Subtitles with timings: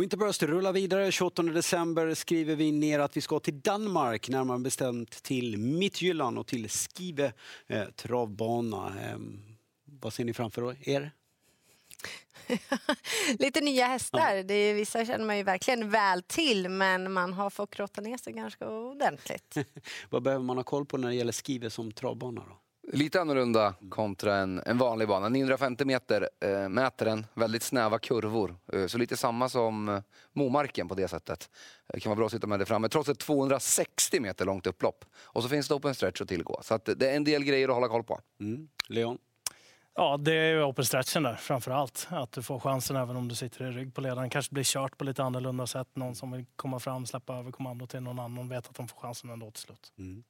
[0.00, 1.12] Winterburst rullar vidare.
[1.12, 6.46] 28 december skriver vi ner att vi ska till Danmark, närmare bestämt till Midtjylland och
[6.46, 7.32] till Skive
[7.66, 8.86] eh, travbana.
[8.86, 9.18] Eh,
[9.84, 11.12] vad ser ni framför er?
[13.38, 14.34] Lite nya hästar.
[14.34, 14.42] Ja.
[14.42, 18.16] Det är, vissa känner man ju verkligen väl till men man har fått grotta ner
[18.16, 19.56] sig ganska ordentligt.
[20.10, 22.42] vad behöver man ha koll på när det gäller Skive som travbana?
[22.48, 22.58] Då?
[22.92, 25.28] Lite annorlunda kontra en, en vanlig bana.
[25.28, 28.56] 950 meter eh, mäter den, väldigt snäva kurvor.
[28.72, 31.50] Eh, så lite samma som eh, Momarken på det sättet.
[31.92, 35.04] Det kan vara bra att sitta med det framme, trots ett 260 meter långt upplopp.
[35.14, 36.60] Och så finns det open stretch att tillgå.
[36.62, 38.20] Så att det är en del grejer att hålla koll på.
[38.40, 38.68] Mm.
[38.88, 39.18] Leon?
[39.98, 42.08] Ja, det är open stretchen där framför allt.
[42.10, 44.30] Att du får chansen även om du sitter i rygg på ledaren.
[44.30, 45.88] Kanske blir kört på lite annorlunda sätt.
[45.94, 49.00] Någon som vill komma fram, släppa över kommando till någon annan vet att de får
[49.00, 49.92] chansen ändå till slut.
[49.98, 50.24] Mm.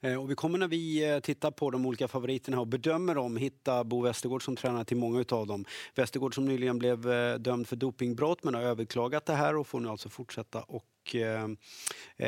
[0.00, 3.36] Eh, och vi kommer när vi eh, tittar på de olika favoriterna och bedömer dem
[3.36, 5.64] hitta Bo Westergård som tränare till många av dem.
[5.94, 9.80] Westergård som nyligen blev eh, dömd för dopingbrott men har överklagat det här och får
[9.80, 10.86] nu alltså fortsätta och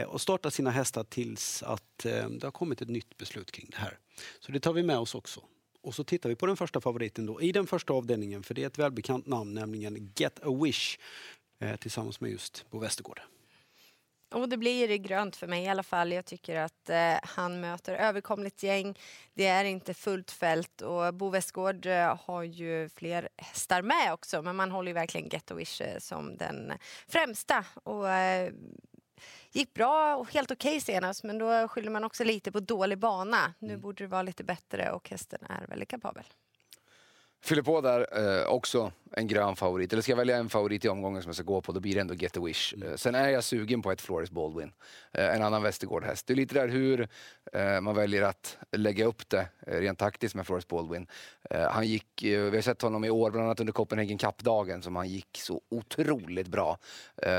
[0.06, 3.98] och starta sina hästar tills att det har kommit ett nytt beslut kring det här.
[4.40, 5.40] Så det tar vi med oss också.
[5.84, 8.62] Och så tittar vi på den första favoriten då, i den första avdelningen, för det
[8.62, 10.98] är ett välbekant namn, nämligen Get a Wish
[11.58, 13.20] eh, tillsammans med just Bo Westergård.
[14.34, 16.12] Och det blir grönt för mig i alla fall.
[16.12, 18.98] Jag tycker att eh, han möter överkomligt gäng.
[19.34, 24.42] Det är inte fullt fält och Bo Westgård eh, har ju fler hästar med också
[24.42, 26.72] men man håller ju verkligen Get a Wish eh, som den
[27.08, 27.64] främsta.
[27.74, 28.52] Och, eh,
[29.54, 32.98] gick bra och helt okej okay senast men då skyller man också lite på dålig
[32.98, 33.54] bana.
[33.58, 33.80] Nu mm.
[33.80, 36.24] borde det vara lite bättre och hästen är väldigt kapabel.
[37.42, 38.06] Fyller på där
[38.40, 39.92] eh, också en grön favorit.
[39.92, 41.94] Eller ska jag välja en favorit i omgången som jag ska gå på, då blir
[41.94, 42.74] det ändå Get a Wish.
[42.74, 42.88] Mm.
[42.88, 44.72] Eh, sen är jag sugen på ett Floris Baldwin,
[45.12, 46.26] eh, en annan Västergård-häst.
[46.26, 47.08] Det är lite där hur
[47.52, 51.06] eh, man väljer att lägga upp det rent taktiskt med Floris Baldwin.
[51.70, 55.08] Han gick, vi har sett honom i år, bland annat under Copenhagen Cup-dagen, som han
[55.08, 56.78] gick så otroligt bra.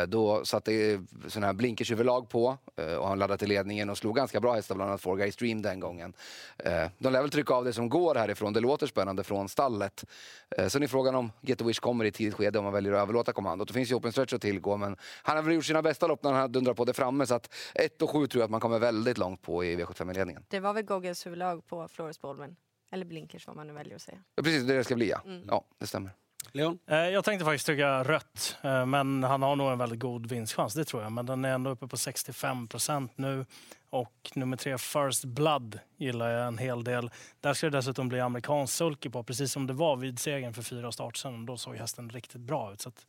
[0.07, 2.57] Då satte sådana här blinkersöverlag på
[2.99, 5.61] och han laddade till ledningen och slog ganska bra hästar, bland annat Four Guys Dream
[5.61, 6.13] den gången.
[6.97, 10.05] De lär väl trycka av det som går härifrån, det låter spännande från stallet.
[10.67, 13.01] Sen är frågan om Get Wish kommer i ett tidigt skede om man väljer att
[13.01, 13.67] överlåta kommandot.
[13.67, 16.23] Det finns ju open stretch att tillgå men han har väl gjort sina bästa lopp
[16.23, 18.59] när han dundrar på det framme så att 1 och 7 tror jag att man
[18.59, 20.45] kommer väldigt långt på i V75-ledningen.
[20.47, 22.55] Det var väl Goggles huvudlag på Flores Baldwin?
[22.91, 24.17] Eller blinkers vad man nu väljer att säga.
[24.35, 25.21] Ja, precis, det, det ska bli ja.
[25.25, 25.43] Mm.
[25.47, 26.11] Ja, det stämmer.
[26.55, 26.79] Leon?
[26.87, 30.73] Eh, jag tänkte faktiskt trycka rött, eh, men han har nog en väldigt god vinstchans,
[30.73, 31.11] det tror jag.
[31.11, 33.45] Men den är ändå uppe på 65 procent nu.
[33.89, 37.11] Och nummer tre, First Blood, gillar jag en hel del.
[37.41, 40.61] Där ska det dessutom bli amerikansk sulky på, precis som det var vid segern för
[40.61, 41.45] fyra start sedan.
[41.45, 42.81] Då såg hästen riktigt bra ut.
[42.81, 43.05] Så att,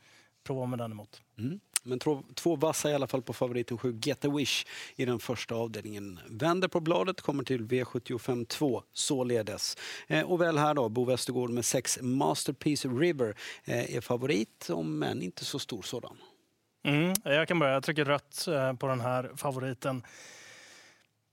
[0.47, 1.23] prova med den emot.
[1.39, 1.61] Mm.
[1.87, 4.67] Men två, två vassa i alla fall på favoriten 7 Get a Wish
[4.97, 6.21] i den första avdelningen.
[6.27, 9.77] Vänder på bladet, kommer till V75 2 således.
[10.07, 15.03] Eh, och väl här då, Bo Westergård med 6 Masterpiece River eh, är favorit, om
[15.03, 16.17] än inte så stor sådan.
[16.87, 17.73] Mm, jag kan börja.
[17.73, 20.03] Jag trycker rött eh, på den här favoriten.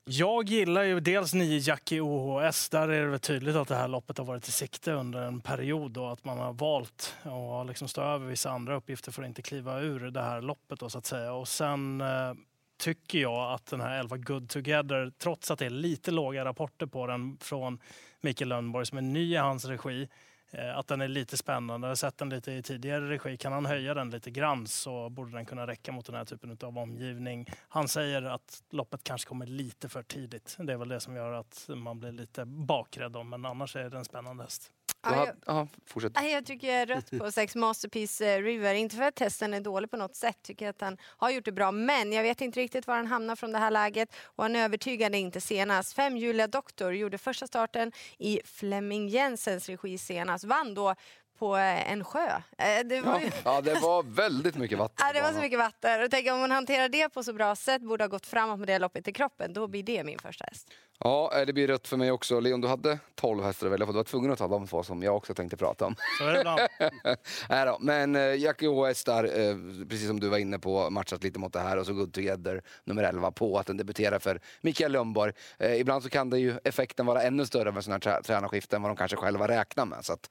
[0.06, 2.70] Jag gillar ju dels 9 Jackie OHS.
[2.70, 5.98] Där är det tydligt att det här loppet har varit i sikte under en period
[5.98, 9.42] och att man har valt att liksom stå över vissa andra uppgifter för att inte
[9.42, 10.80] kliva ur det här loppet.
[10.80, 11.34] Då, så att säga.
[11.34, 12.34] Och sen eh,
[12.78, 16.86] tycker jag att den här 11 Good Together, trots att det är lite låga rapporter
[16.86, 17.80] på den från
[18.22, 20.08] Mikael Lönnborg som är ny i hans regi,
[20.54, 21.88] Eh, att den är lite spännande.
[21.88, 23.38] Jag har sett den lite i tidigare regi.
[23.38, 26.58] Kan han höja den lite grann så borde den kunna räcka mot den här typen
[26.64, 27.50] av omgivning.
[27.70, 30.56] Han säger att loppet kanske kommer lite för tidigt.
[30.60, 33.90] Det är väl det som gör att man blir lite bakrädd om, men annars är
[33.90, 34.72] det en spännande häst.
[35.04, 36.12] Ja, jag, fortsätt.
[36.32, 38.74] jag tycker rött på sex Masterpiece eh, River.
[38.74, 41.52] Inte för att testen är dålig på något sätt, tycker att han har gjort det
[41.52, 41.72] bra.
[41.72, 45.18] Men jag vet inte riktigt var han hamnar från det här läget och han övertygade
[45.18, 45.94] inte senast.
[45.94, 50.44] Fem Julia Doktor gjorde första starten i Flemming Jensens regi senast.
[50.44, 50.96] Vann då
[51.44, 52.28] på eh, en sjö.
[52.58, 53.32] Eh, det var, ju...
[53.46, 55.06] ja, det var väldigt mycket vatten.
[55.08, 56.04] Ja, det var så mycket vatten.
[56.04, 58.68] Och tänk om man hanterar det på så bra sätt, borde ha gått framåt med
[58.68, 60.68] det loppet i kroppen, då blir det min första häst.
[61.00, 62.40] Ja, eh, det blir rött för mig också.
[62.40, 63.92] Leon, du hade 12 hästar att välja på.
[63.92, 65.96] Du var tvungen att ta de två som jag också tänkte prata om.
[66.18, 66.60] Så är det ibland.
[67.50, 69.56] Nej då, men eh, Jackie OS där, eh,
[69.90, 72.62] precis som du var inne på, matchat lite mot det här och så Good Together,
[72.84, 75.34] nummer 11, på att den debuterar för Mikael Lundborg.
[75.60, 78.22] Eh, ibland så kan det ju effekten vara ännu större av en sån här trä
[78.24, 80.06] tränarskifte än vad de kanske själva räknar med.
[80.06, 80.30] Så att,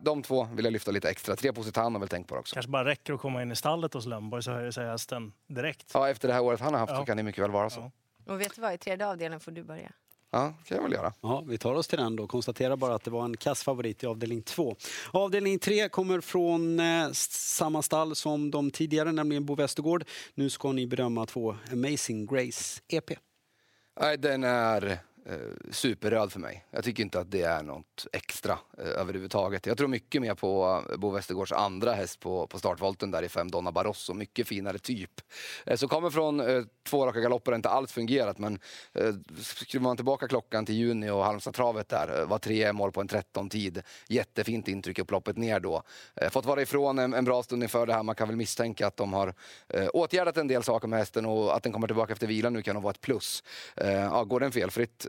[0.00, 1.36] de två vill jag lyfta lite extra.
[1.36, 2.54] Tre Positan har väl tänkt på det också.
[2.54, 5.90] kanske bara räcker att komma in i stallet hos Lundborg så höjer sig hästen direkt.
[5.94, 6.98] Ja, efter det här året han har haft ja.
[6.98, 7.80] så kan det mycket väl vara så.
[7.80, 8.32] Ja.
[8.32, 9.92] Och vet du vad, i tredje avdelningen får du börja.
[10.30, 11.12] Ja, det kan jag väl göra.
[11.20, 12.26] Ja, vi tar oss till den då.
[12.26, 14.76] Konstaterar bara att det var en kass favorit i avdelning 2.
[15.10, 20.04] Avdelning 3 kommer från eh, samma stall som de tidigare, nämligen Bo Westergård.
[20.34, 23.10] Nu ska ni bedöma två Amazing Grace EP.
[24.00, 26.64] Nej, den är eh, superröd för mig.
[26.70, 29.66] Jag tycker inte att det är något extra eh, överhuvudtaget.
[29.66, 33.28] Jag tror mycket mer på eh, Bo Westergårds andra häst på, på startvolten där i
[33.28, 34.14] fem Donna Barroso.
[34.14, 35.20] Mycket finare typ.
[35.66, 38.58] Eh, så kommer från eh, två raka galopper har inte alls fungerat men
[38.92, 43.00] eh, skruvar man tillbaka klockan till juni och Halmstadtravet där eh, var tre mål på
[43.00, 43.82] en 13-tid.
[44.08, 45.82] Jättefint intryck upploppet ner då.
[46.14, 48.02] Eh, fått vara ifrån en, en bra stund inför det här.
[48.02, 49.34] Man kan väl misstänka att de har
[49.68, 52.62] eh, åtgärdat en del saker med hästen och att den kommer tillbaka efter vila nu
[52.62, 53.42] kan nog vara ett plus.
[53.76, 55.06] Eh, ja, går den felfritt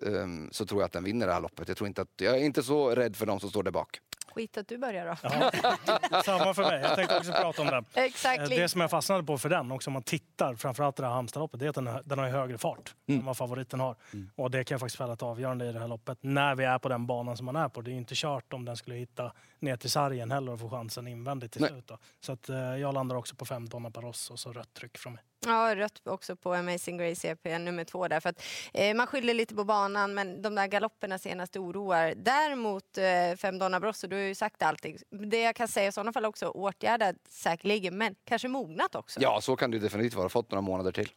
[0.51, 1.67] så tror jag att den vinner det här loppet.
[1.67, 3.99] Jag, tror inte att, jag är inte så rädd för de som står där bak.
[4.35, 5.15] Skit att du börjar då.
[5.23, 6.81] Ja, samma för mig.
[6.81, 7.85] Jag tänkte också prata om den.
[7.93, 8.57] Exactly.
[8.57, 11.15] Det som jag fastnade på för den, också om man tittar framförallt i det här
[11.15, 13.19] Halmstadloppet, det är att den, den har högre fart Mm.
[13.19, 13.95] än vad favoriten har.
[14.35, 16.89] Och det kan faktiskt spela ett avgörande i det här loppet när vi är på
[16.89, 17.81] den banan som man är på.
[17.81, 20.69] Det är ju inte kört om den skulle hitta ner till sargen heller och få
[20.69, 21.69] chansen invändigt till Nej.
[21.71, 21.87] slut.
[21.87, 21.97] Då.
[22.19, 25.13] Så att, eh, jag landar också på fem Donna Barros och så rött tryck från
[25.13, 25.23] mig.
[25.45, 28.19] Ja, rött också på Amazing Grace EP nummer två där.
[28.19, 28.44] För att,
[28.74, 32.13] eh, man skyller lite på banan men de där galopperna senast oroar.
[32.15, 34.97] Däremot eh, fem Donna Brosso, du har ju sagt allting.
[35.09, 39.19] Det jag kan säga i sådana fall också åtgärdat säkerligen men kanske mognat också.
[39.21, 40.30] Ja, så kan det definitivt vara.
[40.30, 41.09] Fått några månader till.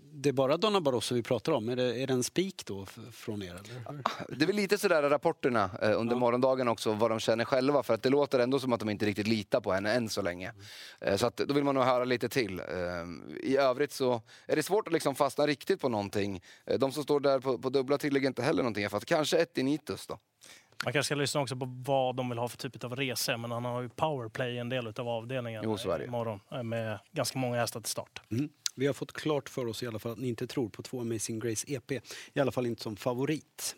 [0.00, 1.68] Det är bara Donna Barroso vi pratar om.
[1.68, 3.50] Är det, är det en spik då från er?
[3.50, 4.02] Eller?
[4.36, 6.18] Det är väl lite sådär rapporterna eh, under Ja.
[6.18, 7.82] morgondagen också, vad de känner själva.
[7.82, 10.22] För att det låter ändå som att de inte riktigt litar på henne än så
[10.22, 10.52] länge.
[11.00, 12.60] Eh, så att då vill man nog höra lite till.
[12.60, 12.66] Eh,
[13.42, 16.40] I övrigt så är det svårt att liksom fastna riktigt på någonting.
[16.78, 18.90] De som står där på, på dubbla tillägger inte heller någonting.
[18.90, 20.18] För att kanske ett Initus då.
[20.84, 23.36] Man kanske ska lyssna också på vad de vill ha för typ av resa.
[23.36, 27.80] Men han har ju powerplay en del av avdelningen Jo, imorgon med ganska många hästar
[27.80, 28.22] till start.
[28.30, 28.48] Mm.
[28.78, 31.00] Vi har fått klart för oss i alla fall att ni inte tror på två
[31.00, 31.92] Amazing Grace EP.
[32.32, 33.76] I alla fall inte som favorit.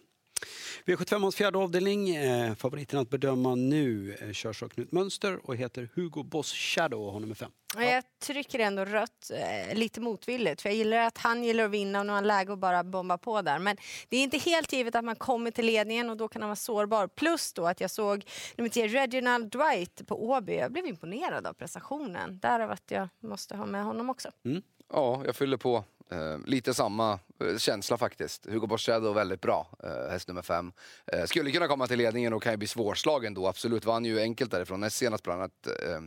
[0.87, 2.17] V75 fjärde avdelning.
[2.17, 7.06] Eh, favoriten att bedöma nu eh, körs av Knut Mönster och heter Hugo Boss Shadow
[7.06, 7.50] och har nummer fem.
[7.76, 9.31] Ja, Jag trycker ändå rött,
[9.70, 10.62] eh, lite motvilligt.
[10.62, 12.85] För jag gillar att han gillar att vinna och nu har han läge att bara
[12.85, 13.58] bomba på där.
[13.58, 13.76] Men
[14.08, 16.56] det är inte helt givet att man kommer till ledningen och då kan han vara
[16.56, 17.06] sårbar.
[17.08, 18.25] Plus då att jag såg
[18.56, 20.56] nummer 10, Reginald Dwight på Åby.
[20.56, 22.38] Jag blev imponerad av prestationen.
[22.38, 24.31] Därav att jag måste ha med honom också.
[24.93, 25.85] Ja, jag fyller på.
[26.10, 28.46] Eh, lite samma eh, känsla faktiskt.
[28.46, 30.72] Hugo Boss väldigt bra, eh, häst nummer fem.
[31.12, 33.84] Eh, skulle kunna komma till ledningen och kan ju bli svårslagen då, absolut.
[33.84, 35.66] Vann ju enkelt därifrån näst senast bland annat.
[35.66, 36.00] Eh,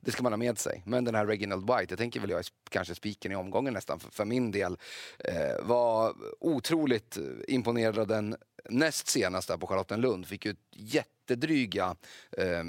[0.00, 0.82] det ska man ha med sig.
[0.86, 4.00] Men den här Reginald White, jag tänker väl jag är kanske spiken i omgången nästan
[4.00, 4.78] för, för min del.
[5.18, 8.36] Eh, var otroligt eh, imponerad av den
[8.70, 10.26] näst senast där på Charlottenlund.
[10.26, 11.96] Fick ju jättedryga
[12.32, 12.64] eh,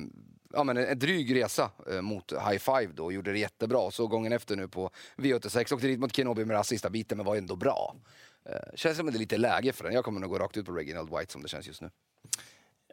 [0.54, 3.80] ja, men en, dryg resa eh, mot High Five då och gjorde det jättebra.
[3.80, 7.26] Och så gången efter nu på V86 åkte dit mot Kenobi med sista biten men
[7.26, 7.96] var ändå bra.
[8.46, 9.94] Eh, känns som att det är lite läge för den.
[9.94, 11.90] Jag kommer nog gå rakt ut på Reginald White som det känns just nu.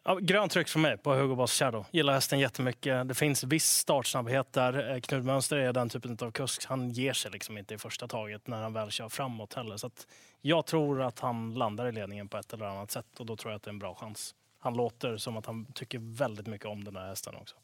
[0.08, 1.86] Ja, grönt tryck för mig på Hugo Boss Shadow.
[1.90, 3.08] Gillar hästen jättemycket.
[3.08, 4.94] Det finns viss startsnabbhet där.
[4.94, 6.64] Eh, Knut Mönster är den typen av kusk.
[6.64, 9.76] Han ger sig liksom inte i första taget när han väl kör framåt heller.
[9.76, 10.06] Så att
[10.40, 13.52] jag tror att han landar i ledningen på ett eller annat sätt och då tror
[13.52, 14.34] jag att det är en bra chans.
[14.66, 17.56] Han låter som att han tycker väldigt mycket om den här hästen också.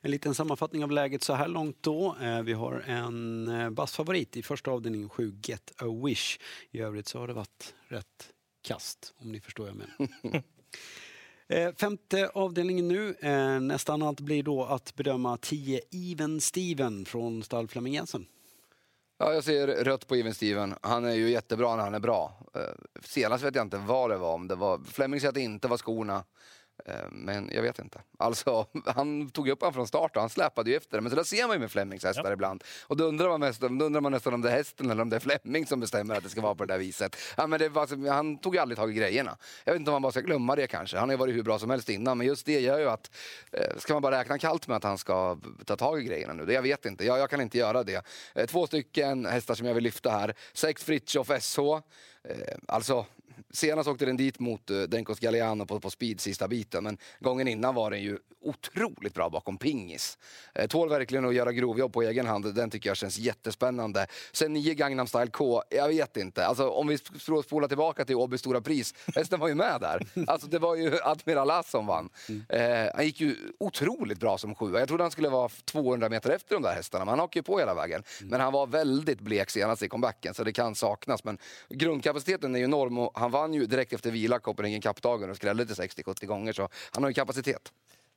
[0.00, 2.16] En liten sammanfattning av läget så här långt då.
[2.22, 6.38] Eh, Vi har en eh, bassfavorit i första avdelningen 7 Get a Wish.
[6.70, 8.32] I övrigt så har det varit rätt
[8.62, 9.76] kast om ni förstår vad jag
[10.22, 10.42] menar.
[11.48, 13.16] Eh, Femte avdelningen nu.
[13.60, 18.26] Nästan allt blir då att bedöma 10 Even Steven från stall Flemming Jensen.
[19.22, 20.74] Ja, jag ser rött på Even Steven.
[20.82, 22.46] Han är ju jättebra när han är bra.
[22.54, 22.60] Eh,
[23.02, 24.34] senast vet jag inte vad det var.
[24.34, 26.24] Om det var Fleming säger att det inte var skorna.
[26.86, 28.00] Eh, Men jag vet inte.
[28.18, 31.00] Alltså, han tog upp han från start och han släpade ju efter.
[31.00, 32.32] Men så där ser man ju med Flemings hästar Ja.
[32.32, 32.64] ibland.
[32.86, 35.08] Och då undrar, man mest, då undrar man nästan om det är hästen eller om
[35.10, 37.16] det är Flemming som bestämmer att det ska vara på det där viset.
[37.36, 39.36] Ja, men det var, han tog ju aldrig tag i grejerna.
[39.64, 40.96] Jag vet inte om man bara ska glömma det kanske.
[40.98, 42.18] Han har ju varit hur bra som helst innan.
[42.18, 43.10] Men just det gör ju att,
[43.52, 46.46] eh, ska man bara räkna kallt med att han ska ta tag i grejerna nu?
[46.46, 47.04] Det jag vet inte.
[47.06, 48.04] Jag, jag kan inte göra det.
[48.34, 50.34] Eh, Två stycken hästar som jag vill lyfta här.
[50.52, 51.60] Sex Fritiof SH.
[52.68, 53.06] Alltså,
[53.50, 56.84] senast åkte den dit mot uh, Denkos Galliano på, på speed sista biten.
[56.84, 60.18] Men gången innan var den ju otroligt bra bakom pingis.
[60.58, 62.54] Uh, tål verkligen att göra grovjobb på egen hand.
[62.54, 64.06] Den tycker jag känns jättespännande.
[64.32, 66.46] Sen 9 Gangnam Style K, jag vet inte.
[66.46, 66.98] Alltså, om vi
[67.44, 70.06] spolar tillbaka till Åby Stora Pris, hästen var ju med där.
[70.26, 72.08] Alltså, det var ju Admiral Ass som vann.
[72.30, 72.36] Uh,
[72.94, 74.78] han gick ju otroligt bra som sjua.
[74.78, 77.42] Jag trodde han skulle vara 200 meter efter de där hästarna, men han hakade ju
[77.42, 78.02] på hela vägen.
[78.20, 81.24] Men han var väldigt blek senast i comebacken, så det kan saknas.
[81.24, 81.38] Men
[81.68, 85.66] grundkapaciteten är ju enorm och han vann ju direkt efter vila Copenhagen Cup-dagen och skrällde
[85.66, 87.72] till 60-70 gånger, så han har ju kapacitet.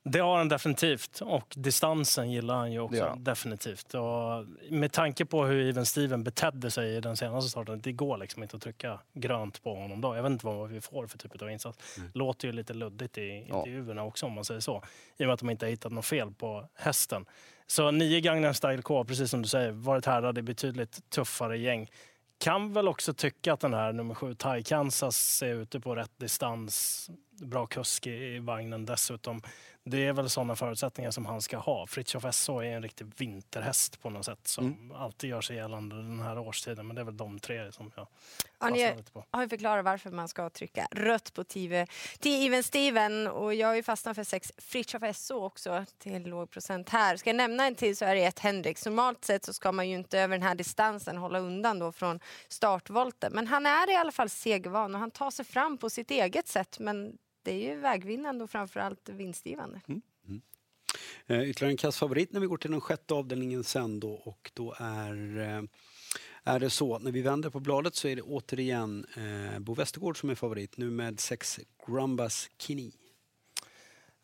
[0.06, 3.14] Det har han definitivt och distansen gillar han ju också Ja.
[3.18, 3.94] definitivt.
[3.94, 8.16] Och med tanke på hur Even Steven betedde sig i den senaste starten, det går
[8.18, 10.16] liksom inte att trycka grönt på honom då.
[10.16, 11.98] Jag vet inte vad vi får för typ av insats.
[12.14, 13.56] Låter ju lite luddigt i Ja.
[13.58, 14.82] intervjuerna också om man säger så.
[15.16, 17.24] I och med att de inte har hittat något fel på hästen.
[17.66, 21.90] Så nio Gangnam Style K, precis som du säger, varit härdad i betydligt tuffare gäng
[22.38, 26.18] kan väl också tycka att den här nummer sju, Thai Kansas, är ute på rätt
[26.18, 27.10] distans.
[27.36, 29.42] Bra kusk i vagnen dessutom.
[29.86, 31.86] Det är väl sådana förutsättningar som han ska ha.
[31.86, 34.92] Fritiof SO är en riktig vinterhäst på något sätt som mm.
[34.92, 36.86] alltid gör sig gällande den här årstiden.
[36.86, 38.06] Men det är väl de tre som jag
[38.58, 38.82] ja, ni
[39.30, 41.86] har ju förklarat varför man ska trycka rött på TV
[42.18, 46.50] till Even Steven och jag har ju fastnat för sex Fritiof SO också till låg
[46.50, 47.16] procent här.
[47.16, 48.86] Ska jag nämna en till så är det ett Hendrix.
[48.86, 52.20] Normalt sett så ska man ju inte över den här distansen hålla undan då från
[52.48, 53.32] startvolten.
[53.32, 56.48] Men han är i alla fall segervan och han tar sig fram på sitt eget
[56.48, 56.78] sätt.
[56.78, 59.80] Men det är ju vägvinnande och framförallt vinstgivande.
[59.88, 60.02] Mm.
[60.28, 60.42] Mm.
[61.26, 64.50] Eh, ytterligare en kass favorit när vi går till den sjätte avdelningen sen då och
[64.54, 65.62] då är eh,
[66.44, 70.20] är det så när vi vänder på bladet så är det återigen eh, Bo Westergård
[70.20, 72.92] som är favorit nu med sex Grumbas Kini.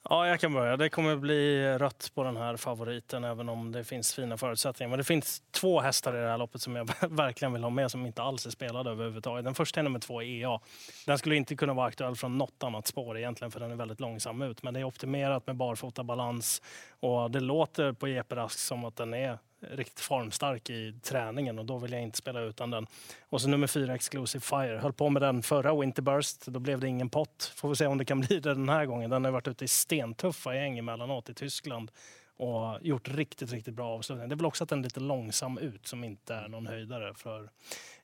[0.09, 0.77] Ja, jag kan börja.
[0.77, 4.89] Det kommer bli rött på den här favoriten även om det finns fina förutsättningar.
[4.91, 7.91] Men det finns två hästar i det här loppet som jag verkligen vill ha med
[7.91, 9.45] som inte alls är spelade överhuvudtaget.
[9.45, 10.61] Den första är nummer två, EA.
[11.07, 14.01] Den skulle inte kunna vara aktuell från något annat spår egentligen för den är väldigt
[14.01, 14.63] långsam ut.
[14.63, 16.63] Men det är optimerat med barfota balans
[17.01, 21.65] och det låter på Jeppe Rask som att den är riktigt formstark i träningen och
[21.65, 22.87] då vill jag inte spela utan den.
[23.29, 24.79] Och så nummer fyra, Exclusive Fire.
[24.83, 27.53] Höll på med den förra Winterburst, då blev det ingen pott.
[27.57, 29.11] Får vi se om det kan bli det den här gången.
[29.11, 31.91] Den har varit ute i stentuffa gäng emellanåt i Tyskland
[32.37, 34.29] och gjort riktigt, riktigt bra avslutningar.
[34.29, 37.15] Det är väl också att den är lite långsam ut som inte är någon höjdare
[37.15, 37.51] för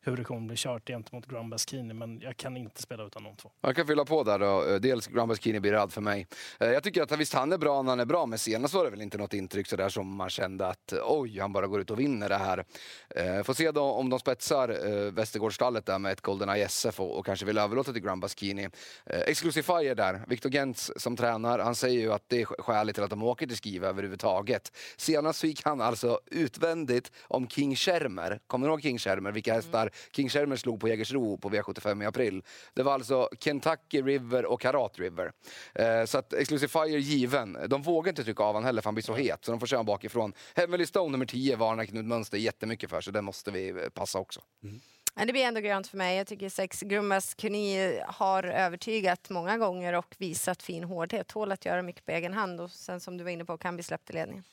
[0.07, 3.37] hur det kommer bli kört gentemot Grand Baskini, men jag kan inte spela utan de
[3.37, 3.51] två.
[3.61, 4.65] Jag kan fylla på där då.
[4.69, 6.27] Eh, dels Grand Baskini blir rad för mig.
[6.61, 8.85] Eh, jag tycker att visst, han är bra när han är bra, men senast var
[8.85, 11.91] det väl inte något intryck sådär som man kände att oj, han bara går ut
[11.91, 12.65] och vinner det här.
[13.11, 14.67] Eh, får se då om de spetsar
[15.11, 18.69] Västergårdsstallet där med ett Golden ISF och, och kanske vill överlåta till Grand Baskini.
[19.07, 23.05] Exclusive Fire där, Viktor Gentz som tränar, han säger ju att det är skälet till
[23.05, 24.73] att de åker till Skiva överhuvudtaget.
[24.97, 28.41] Senast gick han alltså utvändigt om King Schermer.
[28.47, 29.33] Kommer du ihåg King Schermer?
[29.33, 32.43] Vilka hästar King Shermer slog på Jägersro på V75 i april.
[32.75, 35.33] Det var alltså Kentucky River och Karat River.
[35.75, 37.59] Eh, så att Exclusive Fire given.
[37.69, 39.67] De vågar inte trycka av honom heller för han blir så het, så de får
[39.67, 40.33] köra bakifrån.
[40.55, 44.19] Heavenly Stone nummer 10 varnar Knut Mönster jättemycket för, så den måste vi eh, passa
[44.19, 44.41] också.
[44.63, 44.81] Mm.
[45.27, 46.17] det blir ändå grönt för mig.
[46.17, 51.27] Jag tycker sex Grummas Kuni har övertygat många gånger och visat fin hårdhet.
[51.27, 53.77] Tål att göra mycket på egen hand och sen som du var inne på kan
[53.77, 54.45] bli släppt i ledningen.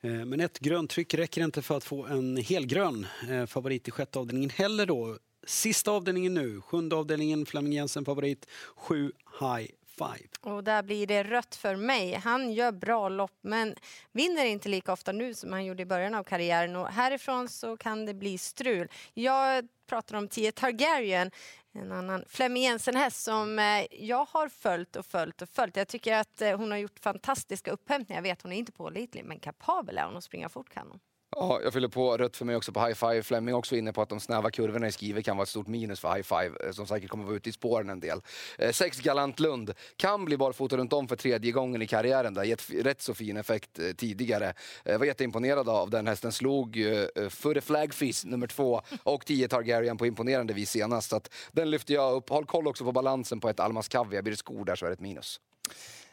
[0.00, 3.90] Eh, men ett grönt tryck räcker inte för att få en helgrön eh, favorit i
[3.90, 5.18] sjätte avdelningen heller då.
[5.46, 10.28] Sista avdelningen nu, sjunde avdelningen, Flemming Jensen favorit, sju High Five.
[10.40, 12.14] Och där blir det rött för mig.
[12.14, 13.74] Han gör bra lopp men
[14.12, 17.76] vinner inte lika ofta nu som han gjorde i början av karriären och härifrån så
[17.76, 18.88] kan det bli strul.
[19.14, 21.30] Jag pratar om 10 Targaryen
[21.72, 25.76] en annan Flemming Jensen-häst som eh, jag har följt och följt och följt.
[25.76, 28.18] Jag tycker att eh, hon har gjort fantastiska upphämtningar.
[28.18, 31.00] Jag vet hon är inte pålitlig men kapabel är hon att springa fort kan hon.
[31.36, 33.22] Ja, jag fyller på rött för mig också på high five.
[33.22, 36.00] Flemming också inne på att de snäva kurvorna i skrivet kan vara ett stort minus
[36.00, 38.20] för high five eh, som säkert kommer vara ute i spåren en del.
[38.58, 42.34] Eh, sex Galant Lund kan bli barfota runt om för tredje gången i karriären.
[42.34, 44.54] Det har gett rätt så fin effekt eh, tidigare.
[44.84, 46.32] Jag var jätteimponerad av den hästen.
[46.32, 51.10] Slog eh, eh Furre Flagfish nummer två och 10 Targaryen på imponerande vis senast.
[51.10, 52.28] Så att den lyfter jag upp.
[52.28, 54.22] Håll koll också på balansen på ett Almas Kaviar.
[54.22, 55.40] Blir det skor där så är det ett minus.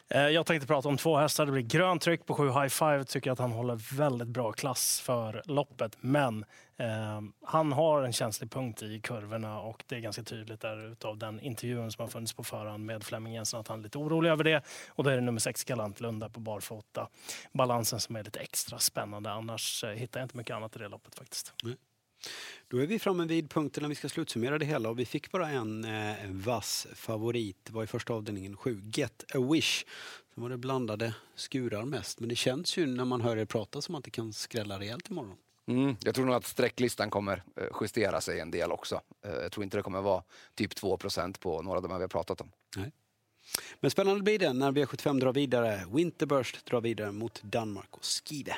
[0.08, 1.46] Eh, jag tänkte prata om två hästar.
[1.46, 3.04] Det blir grönt tryck på sju High Five.
[3.04, 5.96] Tycker att han håller väldigt bra klass för loppet.
[6.00, 6.44] Men
[6.76, 11.18] eh, han har en känslig punkt i kurvorna och det är ganska tydligt där utav
[11.18, 14.30] den intervjun som har funnits på förhand med Flemming Jensen att han är lite orolig
[14.30, 14.62] över det.
[14.88, 17.08] Och då är det nummer sex Galant Lunda på barfota.
[17.52, 19.30] Balansen som är lite extra spännande.
[19.30, 21.54] Annars eh, hittar jag inte mycket annat i det loppet faktiskt.
[21.64, 21.76] Mm.
[22.68, 25.30] Då är vi framme vid punkten när vi ska slutsummera det hela och vi fick
[25.30, 27.56] bara en eh, vass favorit.
[27.64, 29.84] Det var i första avdelningen 7, Get a Wish.
[30.34, 33.82] Sen var det blandade skurar mest, men det känns ju när man hör er prata
[33.82, 35.36] som att det kan skrälla rejält imorgon.
[35.68, 39.00] Mm, jag tror nog att sträcklistan kommer eh, justera sig en del också.
[39.24, 40.22] Eh, jag tror inte det kommer vara
[40.54, 42.52] typ 2% på några av de här vi har pratat om.
[42.76, 42.92] Nej.
[43.80, 45.86] Men spännande blir det när V75 drar vidare.
[45.90, 48.56] Winterburst drar vidare mot Danmark och Skive.